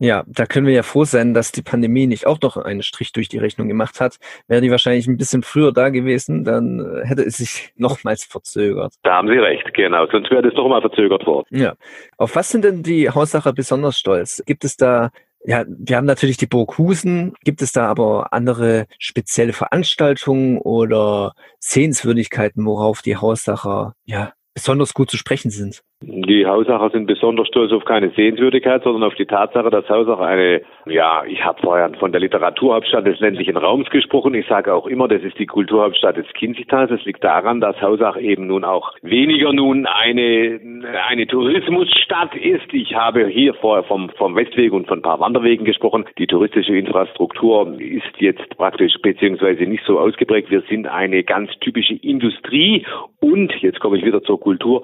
Ja, 0.00 0.22
da 0.28 0.46
können 0.46 0.66
wir 0.66 0.74
ja 0.74 0.84
froh 0.84 1.02
sein, 1.02 1.34
dass 1.34 1.50
die 1.50 1.62
Pandemie 1.62 2.06
nicht 2.06 2.24
auch 2.24 2.40
noch 2.40 2.56
einen 2.56 2.82
Strich 2.82 3.12
durch 3.12 3.28
die 3.28 3.38
Rechnung 3.38 3.66
gemacht 3.66 4.00
hat. 4.00 4.18
Wäre 4.46 4.60
die 4.60 4.70
wahrscheinlich 4.70 5.08
ein 5.08 5.16
bisschen 5.16 5.42
früher 5.42 5.72
da 5.72 5.88
gewesen, 5.88 6.44
dann 6.44 6.78
äh, 6.78 7.04
hätte 7.04 7.22
es 7.22 7.38
sich 7.38 7.72
nochmals 7.76 8.22
verzögert. 8.22 8.94
Da 9.02 9.14
haben 9.14 9.26
Sie 9.26 9.38
recht, 9.38 9.74
genau. 9.74 10.06
Sonst 10.06 10.30
wäre 10.30 10.42
das 10.42 10.54
doch 10.54 10.68
mal 10.68 10.80
verzögert 10.80 11.26
worden. 11.26 11.46
Ja. 11.50 11.74
Auf 12.16 12.36
was 12.36 12.50
sind 12.50 12.64
denn 12.64 12.84
die 12.84 13.10
Haussacher 13.10 13.52
besonders 13.52 13.98
stolz? 13.98 14.40
Gibt 14.46 14.64
es 14.64 14.76
da 14.76 15.10
ja, 15.44 15.64
wir 15.68 15.96
haben 15.96 16.06
natürlich 16.06 16.36
die 16.36 16.46
Burg 16.46 16.78
Husen. 16.78 17.34
Gibt 17.44 17.62
es 17.62 17.72
da 17.72 17.86
aber 17.86 18.32
andere 18.32 18.86
spezielle 18.98 19.52
Veranstaltungen 19.52 20.58
oder 20.58 21.34
Sehenswürdigkeiten, 21.60 22.64
worauf 22.66 23.02
die 23.02 23.16
Haussacher 23.16 23.94
ja 24.04 24.32
besonders 24.58 24.92
gut 24.92 25.08
zu 25.08 25.16
sprechen 25.16 25.50
sind? 25.50 25.82
Die 26.00 26.46
Hausacher 26.46 26.90
sind 26.90 27.06
besonders 27.06 27.48
stolz 27.48 27.72
auf 27.72 27.84
keine 27.84 28.10
Sehenswürdigkeit, 28.10 28.84
sondern 28.84 29.02
auf 29.02 29.14
die 29.16 29.26
Tatsache, 29.26 29.68
dass 29.68 29.88
Hausach 29.88 30.20
eine, 30.20 30.62
ja, 30.86 31.24
ich 31.26 31.44
habe 31.44 31.60
vorher 31.60 31.90
von 31.98 32.12
der 32.12 32.20
Literaturhauptstadt 32.20 33.04
des 33.04 33.18
ländlichen 33.18 33.56
Raums 33.56 33.90
gesprochen. 33.90 34.34
Ich 34.34 34.46
sage 34.46 34.72
auch 34.72 34.86
immer, 34.86 35.08
das 35.08 35.22
ist 35.22 35.38
die 35.40 35.46
Kulturhauptstadt 35.46 36.16
des 36.16 36.26
Kinzigtals. 36.34 36.92
Es 36.92 37.04
liegt 37.04 37.24
daran, 37.24 37.60
dass 37.60 37.80
Hausach 37.82 38.16
eben 38.16 38.46
nun 38.46 38.64
auch 38.64 38.92
weniger 39.02 39.52
nun 39.52 39.86
eine, 39.86 40.60
eine 41.08 41.26
Tourismusstadt 41.26 42.36
ist. 42.36 42.72
Ich 42.72 42.94
habe 42.94 43.26
hier 43.26 43.54
vorher 43.54 43.82
vom, 43.82 44.10
vom 44.10 44.36
Westweg 44.36 44.72
und 44.72 44.86
von 44.86 45.00
ein 45.00 45.02
paar 45.02 45.18
Wanderwegen 45.18 45.64
gesprochen. 45.64 46.04
Die 46.18 46.28
touristische 46.28 46.76
Infrastruktur 46.76 47.76
ist 47.80 48.20
jetzt 48.20 48.56
praktisch 48.56 48.94
beziehungsweise 49.02 49.64
nicht 49.64 49.84
so 49.84 49.98
ausgeprägt. 49.98 50.50
Wir 50.50 50.62
sind 50.68 50.86
eine 50.86 51.24
ganz 51.24 51.50
typische 51.60 51.94
Industrie 51.94 52.86
und, 53.38 53.54
jetzt 53.62 53.78
komme 53.80 53.96
ich 53.96 54.04
wieder 54.04 54.22
zur 54.22 54.40
Kultur, 54.40 54.82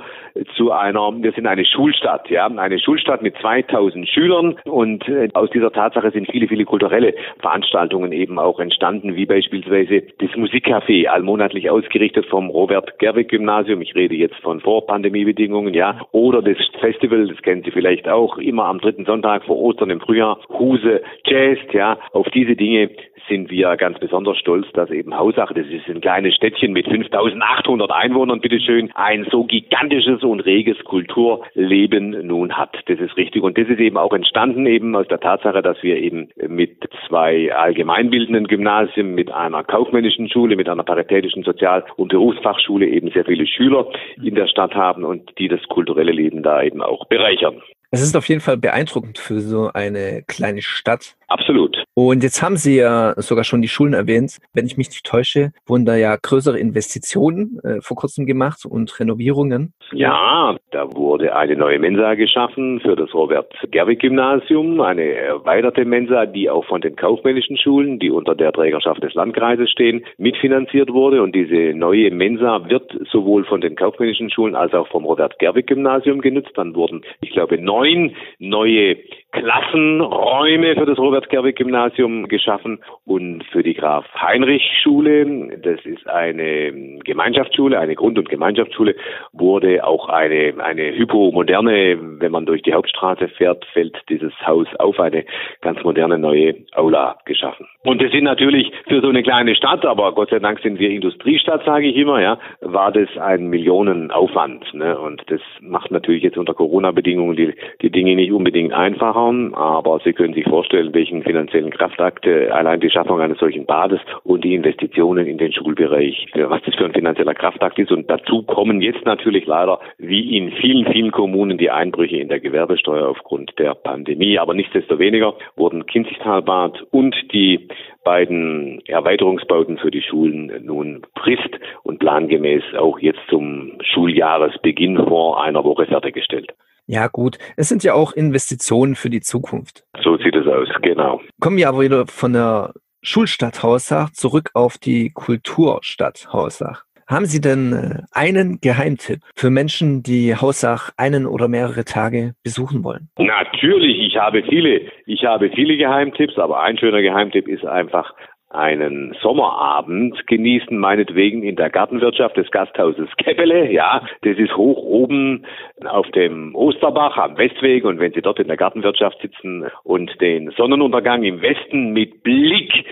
zu 0.57 0.71
einer 0.71 1.13
wir 1.23 1.33
sind 1.33 1.47
eine 1.47 1.65
Schulstadt, 1.65 2.31
ja, 2.31 2.47
eine 2.47 2.79
Schulstadt 2.79 3.21
mit 3.21 3.37
2000 3.39 4.09
Schülern. 4.09 4.57
Und 4.65 5.09
äh, 5.09 5.29
aus 5.35 5.51
dieser 5.51 5.73
Tatsache 5.73 6.11
sind 6.13 6.31
viele, 6.31 6.47
viele 6.47 6.65
kulturelle 6.65 7.15
Veranstaltungen 7.41 8.13
eben 8.13 8.39
auch 8.39 8.61
entstanden, 8.61 9.17
wie 9.17 9.27
beispielsweise 9.27 10.03
das 10.19 10.31
Musikcafé, 10.31 11.07
allmonatlich 11.07 11.69
ausgerichtet 11.69 12.27
vom 12.27 12.49
Robert-Gerwig-Gymnasium. 12.49 13.83
Ich 13.83 13.95
rede 13.95 14.15
jetzt 14.15 14.37
von 14.37 14.61
Vorpandemiebedingungen, 14.61 15.75
ja, 15.75 16.01
oder 16.13 16.41
das 16.41 16.57
Festival, 16.81 17.27
das 17.27 17.43
kennen 17.43 17.63
Sie 17.65 17.73
vielleicht 17.73 18.09
auch, 18.09 18.39
immer 18.39 18.67
am 18.67 18.79
dritten 18.79 19.05
Sonntag 19.05 19.45
vor 19.45 19.59
Ostern 19.59 19.91
im 19.91 20.01
Frühjahr, 20.01 20.39
Huse 20.49 21.03
Jazz, 21.25 21.59
ja, 21.73 21.99
auf 22.13 22.29
diese 22.31 22.55
Dinge 22.55 22.91
sind 23.29 23.51
wir 23.51 23.77
ganz 23.77 23.99
besonders 23.99 24.39
stolz, 24.39 24.67
dass 24.73 24.91
eben 24.91 25.17
Hausach, 25.17 25.53
das 25.53 25.67
ist 25.67 25.89
ein 25.89 26.01
kleines 26.01 26.35
Städtchen 26.35 26.73
mit 26.73 26.87
5800 26.87 27.91
Einwohnern, 27.91 28.41
bitteschön, 28.41 28.91
ein 28.95 29.27
so 29.31 29.45
gigantisches 29.45 30.23
und 30.23 30.41
reges 30.41 30.79
Kulturleben 30.85 32.27
nun 32.27 32.57
hat. 32.57 32.77
Das 32.87 32.99
ist 32.99 33.17
richtig. 33.17 33.43
Und 33.43 33.59
das 33.59 33.69
ist 33.69 33.81
eben 33.81 33.97
auch 33.97 34.13
entstanden 34.13 34.67
eben 34.67 34.95
aus 34.97 35.09
der 35.09 35.21
Tatsache, 35.21 35.63
dass 35.63 35.83
wir 35.83 35.97
eben 35.97 36.29
mit 36.47 36.89
zwei 37.09 37.53
allgemeinbildenden 37.55 38.47
Gymnasien, 38.47 39.15
mit 39.15 39.31
einer 39.31 39.65
kaufmännischen 39.65 40.29
Schule, 40.29 40.57
mit 40.57 40.69
einer 40.69 40.85
paritätischen 40.85 41.43
Sozial- 41.43 41.85
und 41.97 42.09
Berufsfachschule 42.09 42.87
eben 42.87 43.11
sehr 43.11 43.25
viele 43.25 43.47
Schüler 43.47 43.89
in 44.23 44.35
der 44.35 44.47
Stadt 44.47 44.75
haben 44.75 45.05
und 45.05 45.39
die 45.39 45.49
das 45.49 45.63
kulturelle 45.69 46.13
Leben 46.13 46.43
da 46.43 46.63
eben 46.63 46.83
auch 46.83 47.07
bereichern. 47.07 47.63
Es 47.95 48.03
ist 48.03 48.17
auf 48.17 48.29
jeden 48.29 48.41
Fall 48.41 48.57
beeindruckend 48.57 49.19
für 49.19 49.39
so 49.39 49.71
eine 49.73 50.25
kleine 50.27 50.63
Stadt. 50.63 51.15
Absolut. 51.35 51.83
Und 51.95 52.23
jetzt 52.23 52.43
haben 52.43 52.57
Sie 52.57 52.77
ja 52.77 53.15
sogar 53.17 53.43
schon 53.43 53.61
die 53.61 53.67
Schulen 53.67 53.93
erwähnt. 53.93 54.39
Wenn 54.53 54.67
ich 54.67 54.77
mich 54.77 54.89
nicht 54.89 55.05
täusche, 55.05 55.51
wurden 55.67 55.85
da 55.85 55.97
ja 55.97 56.17
größere 56.17 56.61
Investitionen 56.61 57.59
äh, 57.65 57.81
vor 57.81 57.97
kurzem 57.97 58.25
gemacht 58.25 58.65
und 58.65 59.01
Renovierungen. 59.01 59.73
Ja, 59.93 60.57
da 60.71 60.95
wurde 60.95 61.35
eine 61.35 61.57
neue 61.57 61.81
Mensa 61.81 62.15
geschaffen 62.15 62.79
für 62.79 62.95
das 62.95 63.13
Robert-Gerwig-Gymnasium, 63.13 64.81
eine 64.81 65.13
erweiterte 65.13 65.85
Mensa, 65.85 66.27
die 66.27 66.49
auch 66.49 66.65
von 66.67 66.81
den 66.81 66.95
kaufmännischen 66.95 67.57
Schulen, 67.57 67.99
die 67.99 68.11
unter 68.11 68.37
der 68.37 68.53
Trägerschaft 68.53 69.03
des 69.03 69.15
Landkreises 69.15 69.71
stehen, 69.71 70.05
mitfinanziert 70.19 70.93
wurde. 70.93 71.21
Und 71.21 71.35
diese 71.35 71.77
neue 71.77 72.13
Mensa 72.13 72.69
wird 72.71 72.97
sowohl 73.11 73.45
von 73.45 73.61
den 73.61 73.75
kaufmännischen 73.75 74.31
Schulen 74.31 74.55
als 74.55 74.73
auch 74.73 74.87
vom 74.87 75.05
Robert-Gerwig-Gymnasium 75.05 76.21
genutzt. 76.21 76.53
Dann 76.55 76.77
wurden, 76.77 77.03
ich 77.21 77.31
glaube, 77.33 77.59
neun 77.59 78.15
neue 78.39 78.99
Klassenräume 79.35 80.77
für 80.77 80.87
das 80.87 80.97
Robert-Gerwig-Gymnasium 80.97 82.29
geschaffen 82.29 82.79
und 83.05 83.43
für 83.51 83.65
die 83.65 83.75
Graf-Heinrich-Schule, 83.75 85.59
das 85.59 85.85
ist 85.85 86.09
eine 86.09 87.01
Gemeinschaftsschule, 87.05 87.79
eine 87.79 87.97
Grund- 87.97 88.17
und 88.17 88.29
Gemeinschaftsschule, 88.29 88.95
wurde 89.33 89.85
auch 89.85 90.09
eine, 90.09 90.55
eine 90.59 90.97
hypomoderne, 90.97 91.99
wenn 92.21 92.31
man 92.31 92.47
durch 92.47 92.63
die 92.63 92.75
Hauptstraße 92.75 93.27
fährt, 93.27 93.65
fällt 93.73 93.97
dieses 94.09 94.33
Haus 94.47 94.69
auf, 94.79 95.01
eine 95.01 95.25
ganz 95.63 95.83
moderne 95.83 96.17
neue 96.17 96.55
Aula 96.77 97.19
geschaffen. 97.25 97.67
Und 97.83 98.01
das 98.01 98.13
sind 98.13 98.25
natürlich 98.25 98.71
für 98.87 99.01
so 99.01 99.09
eine 99.09 99.25
kleine 99.25 99.57
Stadt, 99.57 99.85
aber 99.85 100.13
Gott 100.13 100.31
sei 100.31 100.39
Dank 100.39 100.61
sind 100.61 100.79
wir 100.79 100.91
Industriestadt, 100.91 101.65
sage 101.65 101.89
ich 101.89 101.97
immer, 101.97 102.23
ja, 102.23 102.39
war 102.61 102.93
das 102.93 103.09
ein 103.19 103.49
Millionenaufwand. 103.49 104.73
Ne? 104.75 104.97
Und 104.97 105.25
das 105.29 105.41
macht 105.61 105.91
natürlich 105.91 106.23
jetzt 106.23 106.39
unter 106.39 106.55
Corona-Bedingungen 106.55 107.35
die, 107.35 107.53
die 107.83 107.91
Dinge 107.91 108.15
nicht 108.15 108.31
unbedingt 108.31 108.73
einfacher 108.73 109.24
Jahren, 109.25 109.55
aber 109.55 110.01
Sie 110.05 110.13
können 110.13 110.35
sich 110.35 110.45
vorstellen, 110.45 110.95
welchen 110.95 111.23
finanziellen 111.23 111.71
Kraftakt 111.71 112.27
allein 112.27 112.81
die 112.81 112.91
Schaffung 112.91 113.21
eines 113.21 113.39
solchen 113.39 113.67
Bades 113.67 114.01
und 114.23 114.45
die 114.45 114.55
Investitionen 114.55 115.27
in 115.27 115.39
den 115.39 115.53
Schulbereich, 115.53 116.27
was 116.35 116.63
das 116.63 116.75
für 116.75 116.85
ein 116.85 116.93
finanzieller 116.93 117.35
Kraftakt 117.35 117.79
ist. 117.79 117.91
Und 117.91 118.09
dazu 118.11 118.43
kommen 118.43 118.81
jetzt 118.81 119.05
natürlich 119.05 119.47
leider, 119.47 119.81
wie 119.99 120.37
in 120.37 120.53
vielen, 120.53 120.91
vielen 120.93 121.11
Kommunen, 121.11 121.59
die 121.59 121.71
Einbrüche 121.71 122.17
in 122.17 122.29
der 122.29 122.41
Gewerbesteuer 122.41 123.09
aufgrund 123.09 123.59
der 123.59 123.75
Pandemie. 123.75 124.39
Aber 124.39 124.55
nichtsdestoweniger 124.55 125.35
wurden 125.57 125.87
Kinzigtalbad 125.87 126.83
und 126.91 127.15
die 127.33 127.69
beiden 128.05 128.81
Erweiterungsbauten 128.87 129.79
für 129.79 129.91
die 129.91 130.03
Schulen 130.03 130.53
nun 130.65 131.07
frist- 131.17 131.59
und 131.83 131.99
plangemäß 131.99 132.63
auch 132.79 132.99
jetzt 132.99 133.21
zum 133.31 133.73
Schuljahresbeginn 133.81 134.99
vor 135.09 135.43
einer 135.43 135.65
Woche 135.65 135.87
fertiggestellt. 135.87 136.53
Ja, 136.87 137.07
gut. 137.09 137.39
Es 137.57 137.69
sind 137.69 137.83
ja 137.83 137.95
auch 137.95 138.13
Investitionen 138.13 138.95
für 138.95 139.11
die 139.11 139.21
Zukunft. 139.21 139.85
So 140.03 140.17
sieht 140.19 140.35
es 140.35 140.47
aus, 140.47 140.69
genau. 140.83 141.21
Kommen 141.41 141.57
wir 141.57 141.69
aber 141.69 141.81
wieder 141.81 142.07
von 142.07 142.33
der 142.33 142.75
Schulstadt 143.03 143.63
Hausach 143.63 144.11
zurück 144.11 144.51
auf 144.55 144.79
die 144.79 145.11
Kulturstadt 145.11 146.29
Hausach. 146.33 146.85
Haben 147.07 147.27
Sie 147.27 147.41
denn 147.41 147.73
äh, 147.73 148.03
einen 148.13 148.61
Geheimtipp 148.63 149.21
für 149.37 149.51
Menschen, 149.51 150.03
die 150.03 150.35
Hausach 150.35 150.91
einen 150.97 151.27
oder 151.27 151.49
mehrere 151.49 151.85
Tage 151.85 152.35
besuchen 152.43 152.83
wollen? 152.83 153.11
Natürlich, 153.19 153.99
ich 153.99 154.17
habe 154.17 154.43
viele, 154.43 154.89
ich 155.05 155.25
habe 155.25 155.51
viele 155.51 155.77
Geheimtipps, 155.77 156.39
aber 156.39 156.63
ein 156.63 156.79
schöner 156.79 157.03
Geheimtipp 157.03 157.47
ist 157.47 157.67
einfach 157.67 158.15
einen 158.55 159.17
Sommerabend 159.21 160.27
genießen, 160.27 160.79
meinetwegen 160.79 161.43
in 161.43 161.57
der 161.57 161.71
Gartenwirtschaft 161.71 162.37
des 162.37 162.51
Gasthauses 162.51 163.09
Keppele. 163.17 163.71
Ja, 163.71 164.03
das 164.23 164.39
ist 164.39 164.57
hoch 164.57 164.79
oben 164.79 165.45
auf 165.85 166.09
dem 166.13 166.55
Osterbach 166.55 167.17
am 167.17 167.37
Westweg. 167.37 167.85
Und 167.85 167.99
wenn 168.01 168.13
Sie 168.13 168.23
dort 168.23 168.39
in 168.39 168.49
der 168.49 168.57
Gartenwirtschaft 168.57 169.21
sitzen 169.21 169.67
und 169.83 170.21
den 170.21 170.51
Sonnenuntergang 170.57 171.23
im 171.25 171.43
Westen 171.43 171.93
mit 171.93 172.23
Blick 172.23 172.85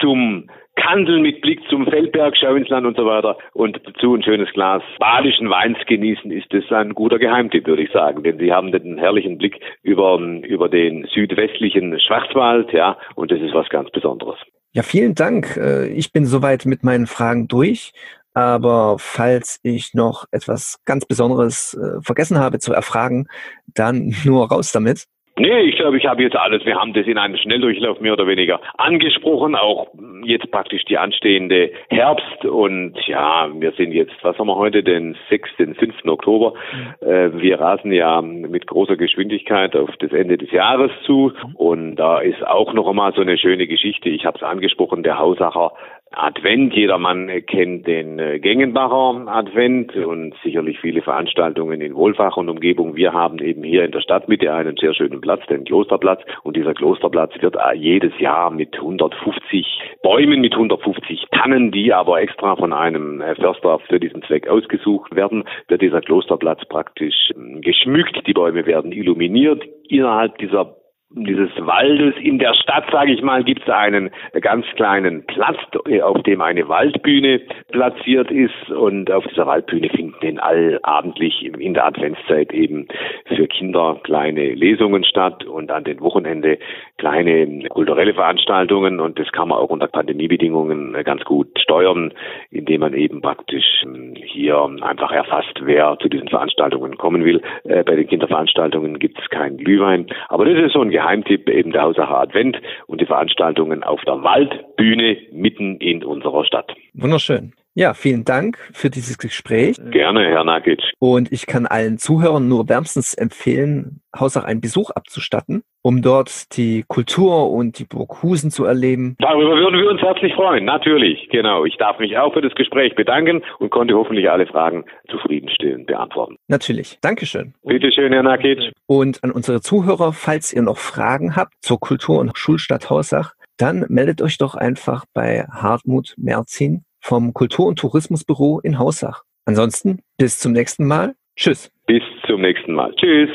zum 0.00 0.48
Kandeln 0.76 1.20
mit 1.20 1.42
Blick 1.42 1.60
zum 1.68 1.86
Feldberg, 1.86 2.36
Schau 2.36 2.54
ins 2.54 2.68
Land 2.68 2.86
und 2.86 2.96
so 2.96 3.04
weiter 3.04 3.36
und 3.52 3.78
dazu 3.84 4.14
ein 4.14 4.22
schönes 4.22 4.50
Glas 4.52 4.82
badischen 4.98 5.50
Weins 5.50 5.76
genießen, 5.86 6.30
ist 6.30 6.52
das 6.54 6.70
ein 6.72 6.94
guter 6.94 7.18
Geheimtipp, 7.18 7.66
würde 7.66 7.82
ich 7.82 7.90
sagen. 7.90 8.22
Denn 8.22 8.38
Sie 8.38 8.52
haben 8.52 8.72
den 8.72 8.96
herrlichen 8.96 9.36
Blick 9.36 9.60
über, 9.82 10.18
über 10.18 10.68
den 10.68 11.04
südwestlichen 11.12 11.98
Schwarzwald, 12.00 12.72
ja, 12.72 12.96
und 13.14 13.30
das 13.30 13.40
ist 13.40 13.52
was 13.52 13.68
ganz 13.68 13.90
Besonderes. 13.90 14.38
Ja, 14.72 14.82
vielen 14.84 15.14
Dank. 15.14 15.56
Äh, 15.56 15.86
ich 15.88 16.12
bin 16.12 16.26
soweit 16.26 16.64
mit 16.64 16.84
meinen 16.84 17.06
Fragen 17.06 17.48
durch. 17.48 17.92
Aber 18.32 18.96
falls 19.00 19.58
ich 19.62 19.94
noch 19.94 20.26
etwas 20.30 20.78
ganz 20.84 21.04
Besonderes 21.04 21.74
äh, 21.74 22.00
vergessen 22.00 22.38
habe 22.38 22.60
zu 22.60 22.72
erfragen, 22.72 23.26
dann 23.66 24.14
nur 24.24 24.48
raus 24.48 24.70
damit. 24.72 25.06
Nee, 25.40 25.60
ich 25.60 25.76
glaube, 25.76 25.96
ich 25.96 26.04
habe 26.04 26.22
jetzt 26.22 26.36
alles. 26.36 26.66
Wir 26.66 26.78
haben 26.78 26.92
das 26.92 27.06
in 27.06 27.16
einem 27.16 27.38
Schnelldurchlauf 27.38 27.98
mehr 27.98 28.12
oder 28.12 28.26
weniger 28.26 28.60
angesprochen. 28.76 29.54
Auch 29.54 29.86
jetzt 30.22 30.50
praktisch 30.50 30.84
die 30.84 30.98
anstehende 30.98 31.72
Herbst. 31.88 32.44
Und 32.44 32.94
ja, 33.06 33.48
wir 33.50 33.72
sind 33.72 33.92
jetzt, 33.92 34.12
was 34.20 34.38
haben 34.38 34.48
wir 34.48 34.56
heute, 34.56 34.82
den 34.82 35.16
6., 35.30 35.48
den 35.58 35.74
5. 35.76 36.04
Oktober. 36.04 36.52
Äh, 37.00 37.30
wir 37.40 37.58
rasen 37.58 37.90
ja 37.90 38.20
mit 38.20 38.66
großer 38.66 38.98
Geschwindigkeit 38.98 39.74
auf 39.76 39.88
das 39.98 40.12
Ende 40.12 40.36
des 40.36 40.50
Jahres 40.50 40.90
zu. 41.06 41.32
Und 41.54 41.96
da 41.96 42.18
ist 42.18 42.46
auch 42.46 42.74
noch 42.74 42.86
einmal 42.86 43.14
so 43.14 43.22
eine 43.22 43.38
schöne 43.38 43.66
Geschichte. 43.66 44.10
Ich 44.10 44.26
habe 44.26 44.36
es 44.36 44.42
angesprochen, 44.42 45.02
der 45.02 45.18
Hausacher 45.18 45.72
Advent. 46.12 46.74
Jedermann 46.74 47.30
kennt 47.46 47.86
den 47.86 48.18
äh, 48.18 48.40
Gengenbacher 48.40 49.28
Advent 49.28 49.94
und 49.94 50.34
sicherlich 50.42 50.80
viele 50.80 51.02
Veranstaltungen 51.02 51.80
in 51.80 51.94
Wohlfach 51.94 52.36
und 52.36 52.48
Umgebung. 52.48 52.96
Wir 52.96 53.12
haben 53.12 53.38
eben 53.38 53.62
hier 53.62 53.84
in 53.84 53.92
der 53.92 54.00
Stadtmitte 54.00 54.52
einen 54.52 54.76
sehr 54.76 54.92
schönen 54.92 55.20
Platz, 55.20 55.46
den 55.46 55.64
Klosterplatz. 55.64 56.22
Und 56.42 56.56
dieser 56.56 56.74
Klosterplatz 56.74 57.32
wird 57.40 57.56
äh, 57.56 57.74
jedes 57.76 58.12
Jahr 58.18 58.50
mit 58.50 58.74
150 58.74 59.66
Bäumen, 60.02 60.40
mit 60.40 60.54
150 60.54 61.26
Tannen, 61.30 61.70
die 61.70 61.92
aber 61.92 62.20
extra 62.20 62.56
von 62.56 62.72
einem 62.72 63.20
äh, 63.20 63.36
Förster 63.36 63.78
für 63.78 64.00
diesen 64.00 64.22
Zweck 64.22 64.48
ausgesucht 64.48 65.14
werden, 65.14 65.44
wird 65.68 65.80
dieser 65.80 66.00
Klosterplatz 66.00 66.64
praktisch 66.68 67.30
ähm, 67.36 67.60
geschmückt. 67.60 68.26
Die 68.26 68.32
Bäume 68.32 68.66
werden 68.66 68.90
illuminiert. 68.90 69.62
Innerhalb 69.88 70.38
dieser 70.38 70.79
dieses 71.12 71.50
Waldes 71.58 72.14
in 72.22 72.38
der 72.38 72.54
Stadt, 72.54 72.84
sage 72.92 73.12
ich 73.12 73.22
mal, 73.22 73.42
gibt 73.42 73.62
es 73.62 73.68
einen 73.68 74.10
ganz 74.40 74.64
kleinen 74.76 75.26
Platz, 75.26 75.58
auf 76.02 76.22
dem 76.22 76.40
eine 76.40 76.68
Waldbühne 76.68 77.40
platziert 77.72 78.30
ist. 78.30 78.70
Und 78.70 79.10
auf 79.10 79.26
dieser 79.26 79.46
Waldbühne 79.46 79.88
finden 79.88 80.38
allabendlich 80.38 81.44
in 81.44 81.74
der 81.74 81.86
Adventszeit 81.86 82.52
eben 82.52 82.86
für 83.26 83.48
Kinder 83.48 83.98
kleine 84.04 84.54
Lesungen 84.54 85.02
statt. 85.02 85.44
Und 85.44 85.72
an 85.72 85.84
den 85.84 86.00
Wochenende 86.00 86.58
kleine 87.00 87.66
kulturelle 87.70 88.12
Veranstaltungen 88.12 89.00
und 89.00 89.18
das 89.18 89.32
kann 89.32 89.48
man 89.48 89.58
auch 89.58 89.70
unter 89.70 89.88
Pandemiebedingungen 89.88 90.92
ganz 91.02 91.24
gut 91.24 91.48
steuern, 91.58 92.12
indem 92.50 92.82
man 92.82 92.92
eben 92.92 93.22
praktisch 93.22 93.82
ähm, 93.84 94.14
hier 94.14 94.60
einfach 94.82 95.10
erfasst, 95.10 95.60
wer 95.62 95.96
zu 96.00 96.08
diesen 96.08 96.28
Veranstaltungen 96.28 96.98
kommen 96.98 97.24
will. 97.24 97.40
Äh, 97.64 97.84
bei 97.84 97.96
den 97.96 98.06
Kinderveranstaltungen 98.06 98.98
gibt 98.98 99.18
es 99.18 99.30
keinen 99.30 99.56
Glühwein, 99.56 100.06
aber 100.28 100.44
das 100.44 100.62
ist 100.62 100.74
so 100.74 100.82
ein 100.82 100.90
Geheimtipp 100.90 101.48
eben 101.48 101.72
der 101.72 101.82
Hausacher 101.82 102.20
Advent 102.20 102.60
und 102.86 103.00
die 103.00 103.06
Veranstaltungen 103.06 103.82
auf 103.82 104.02
der 104.02 104.22
Waldbühne 104.22 105.16
mitten 105.32 105.78
in 105.78 106.04
unserer 106.04 106.44
Stadt. 106.44 106.70
Wunderschön. 106.92 107.52
Ja, 107.80 107.94
vielen 107.94 108.26
Dank 108.26 108.58
für 108.74 108.90
dieses 108.90 109.16
Gespräch. 109.16 109.78
Gerne, 109.90 110.26
Herr 110.26 110.44
Nakic. 110.44 110.82
Und 110.98 111.32
ich 111.32 111.46
kann 111.46 111.64
allen 111.64 111.96
Zuhörern 111.96 112.46
nur 112.46 112.68
wärmstens 112.68 113.14
empfehlen, 113.14 114.02
Hausach 114.14 114.44
einen 114.44 114.60
Besuch 114.60 114.90
abzustatten, 114.90 115.62
um 115.80 116.02
dort 116.02 116.54
die 116.58 116.84
Kultur 116.86 117.50
und 117.50 117.78
die 117.78 117.86
Burg 117.86 118.22
Husen 118.22 118.50
zu 118.50 118.66
erleben. 118.66 119.16
Darüber 119.18 119.56
würden 119.56 119.80
wir 119.80 119.88
uns 119.88 120.02
herzlich 120.02 120.34
freuen, 120.34 120.66
natürlich, 120.66 121.30
genau. 121.30 121.64
Ich 121.64 121.78
darf 121.78 121.98
mich 121.98 122.18
auch 122.18 122.34
für 122.34 122.42
das 122.42 122.54
Gespräch 122.54 122.94
bedanken 122.96 123.40
und 123.60 123.70
konnte 123.70 123.94
hoffentlich 123.94 124.30
alle 124.30 124.46
Fragen 124.46 124.84
zufriedenstellend 125.08 125.86
beantworten. 125.86 126.36
Natürlich. 126.48 126.98
Dankeschön. 127.00 127.54
Bitte 127.64 127.90
schön, 127.92 128.12
Herr 128.12 128.24
Nakic. 128.24 128.72
Und 128.88 129.24
an 129.24 129.30
unsere 129.30 129.62
Zuhörer, 129.62 130.12
falls 130.12 130.52
ihr 130.52 130.60
noch 130.60 130.76
Fragen 130.76 131.34
habt 131.34 131.54
zur 131.62 131.80
Kultur- 131.80 132.20
und 132.20 132.36
Schulstadt 132.36 132.90
Hausach, 132.90 133.32
dann 133.56 133.86
meldet 133.88 134.20
euch 134.20 134.36
doch 134.36 134.54
einfach 134.54 135.06
bei 135.14 135.46
Hartmut 135.50 136.12
Merzin 136.18 136.84
vom 137.00 137.34
Kultur- 137.34 137.66
und 137.66 137.78
Tourismusbüro 137.78 138.60
in 138.60 138.78
Hausach. 138.78 139.24
Ansonsten 139.44 140.02
bis 140.18 140.38
zum 140.38 140.52
nächsten 140.52 140.86
Mal. 140.86 141.14
Tschüss. 141.36 141.72
Bis 141.86 142.02
zum 142.26 142.40
nächsten 142.42 142.72
Mal. 142.72 142.94
Tschüss. 142.96 143.30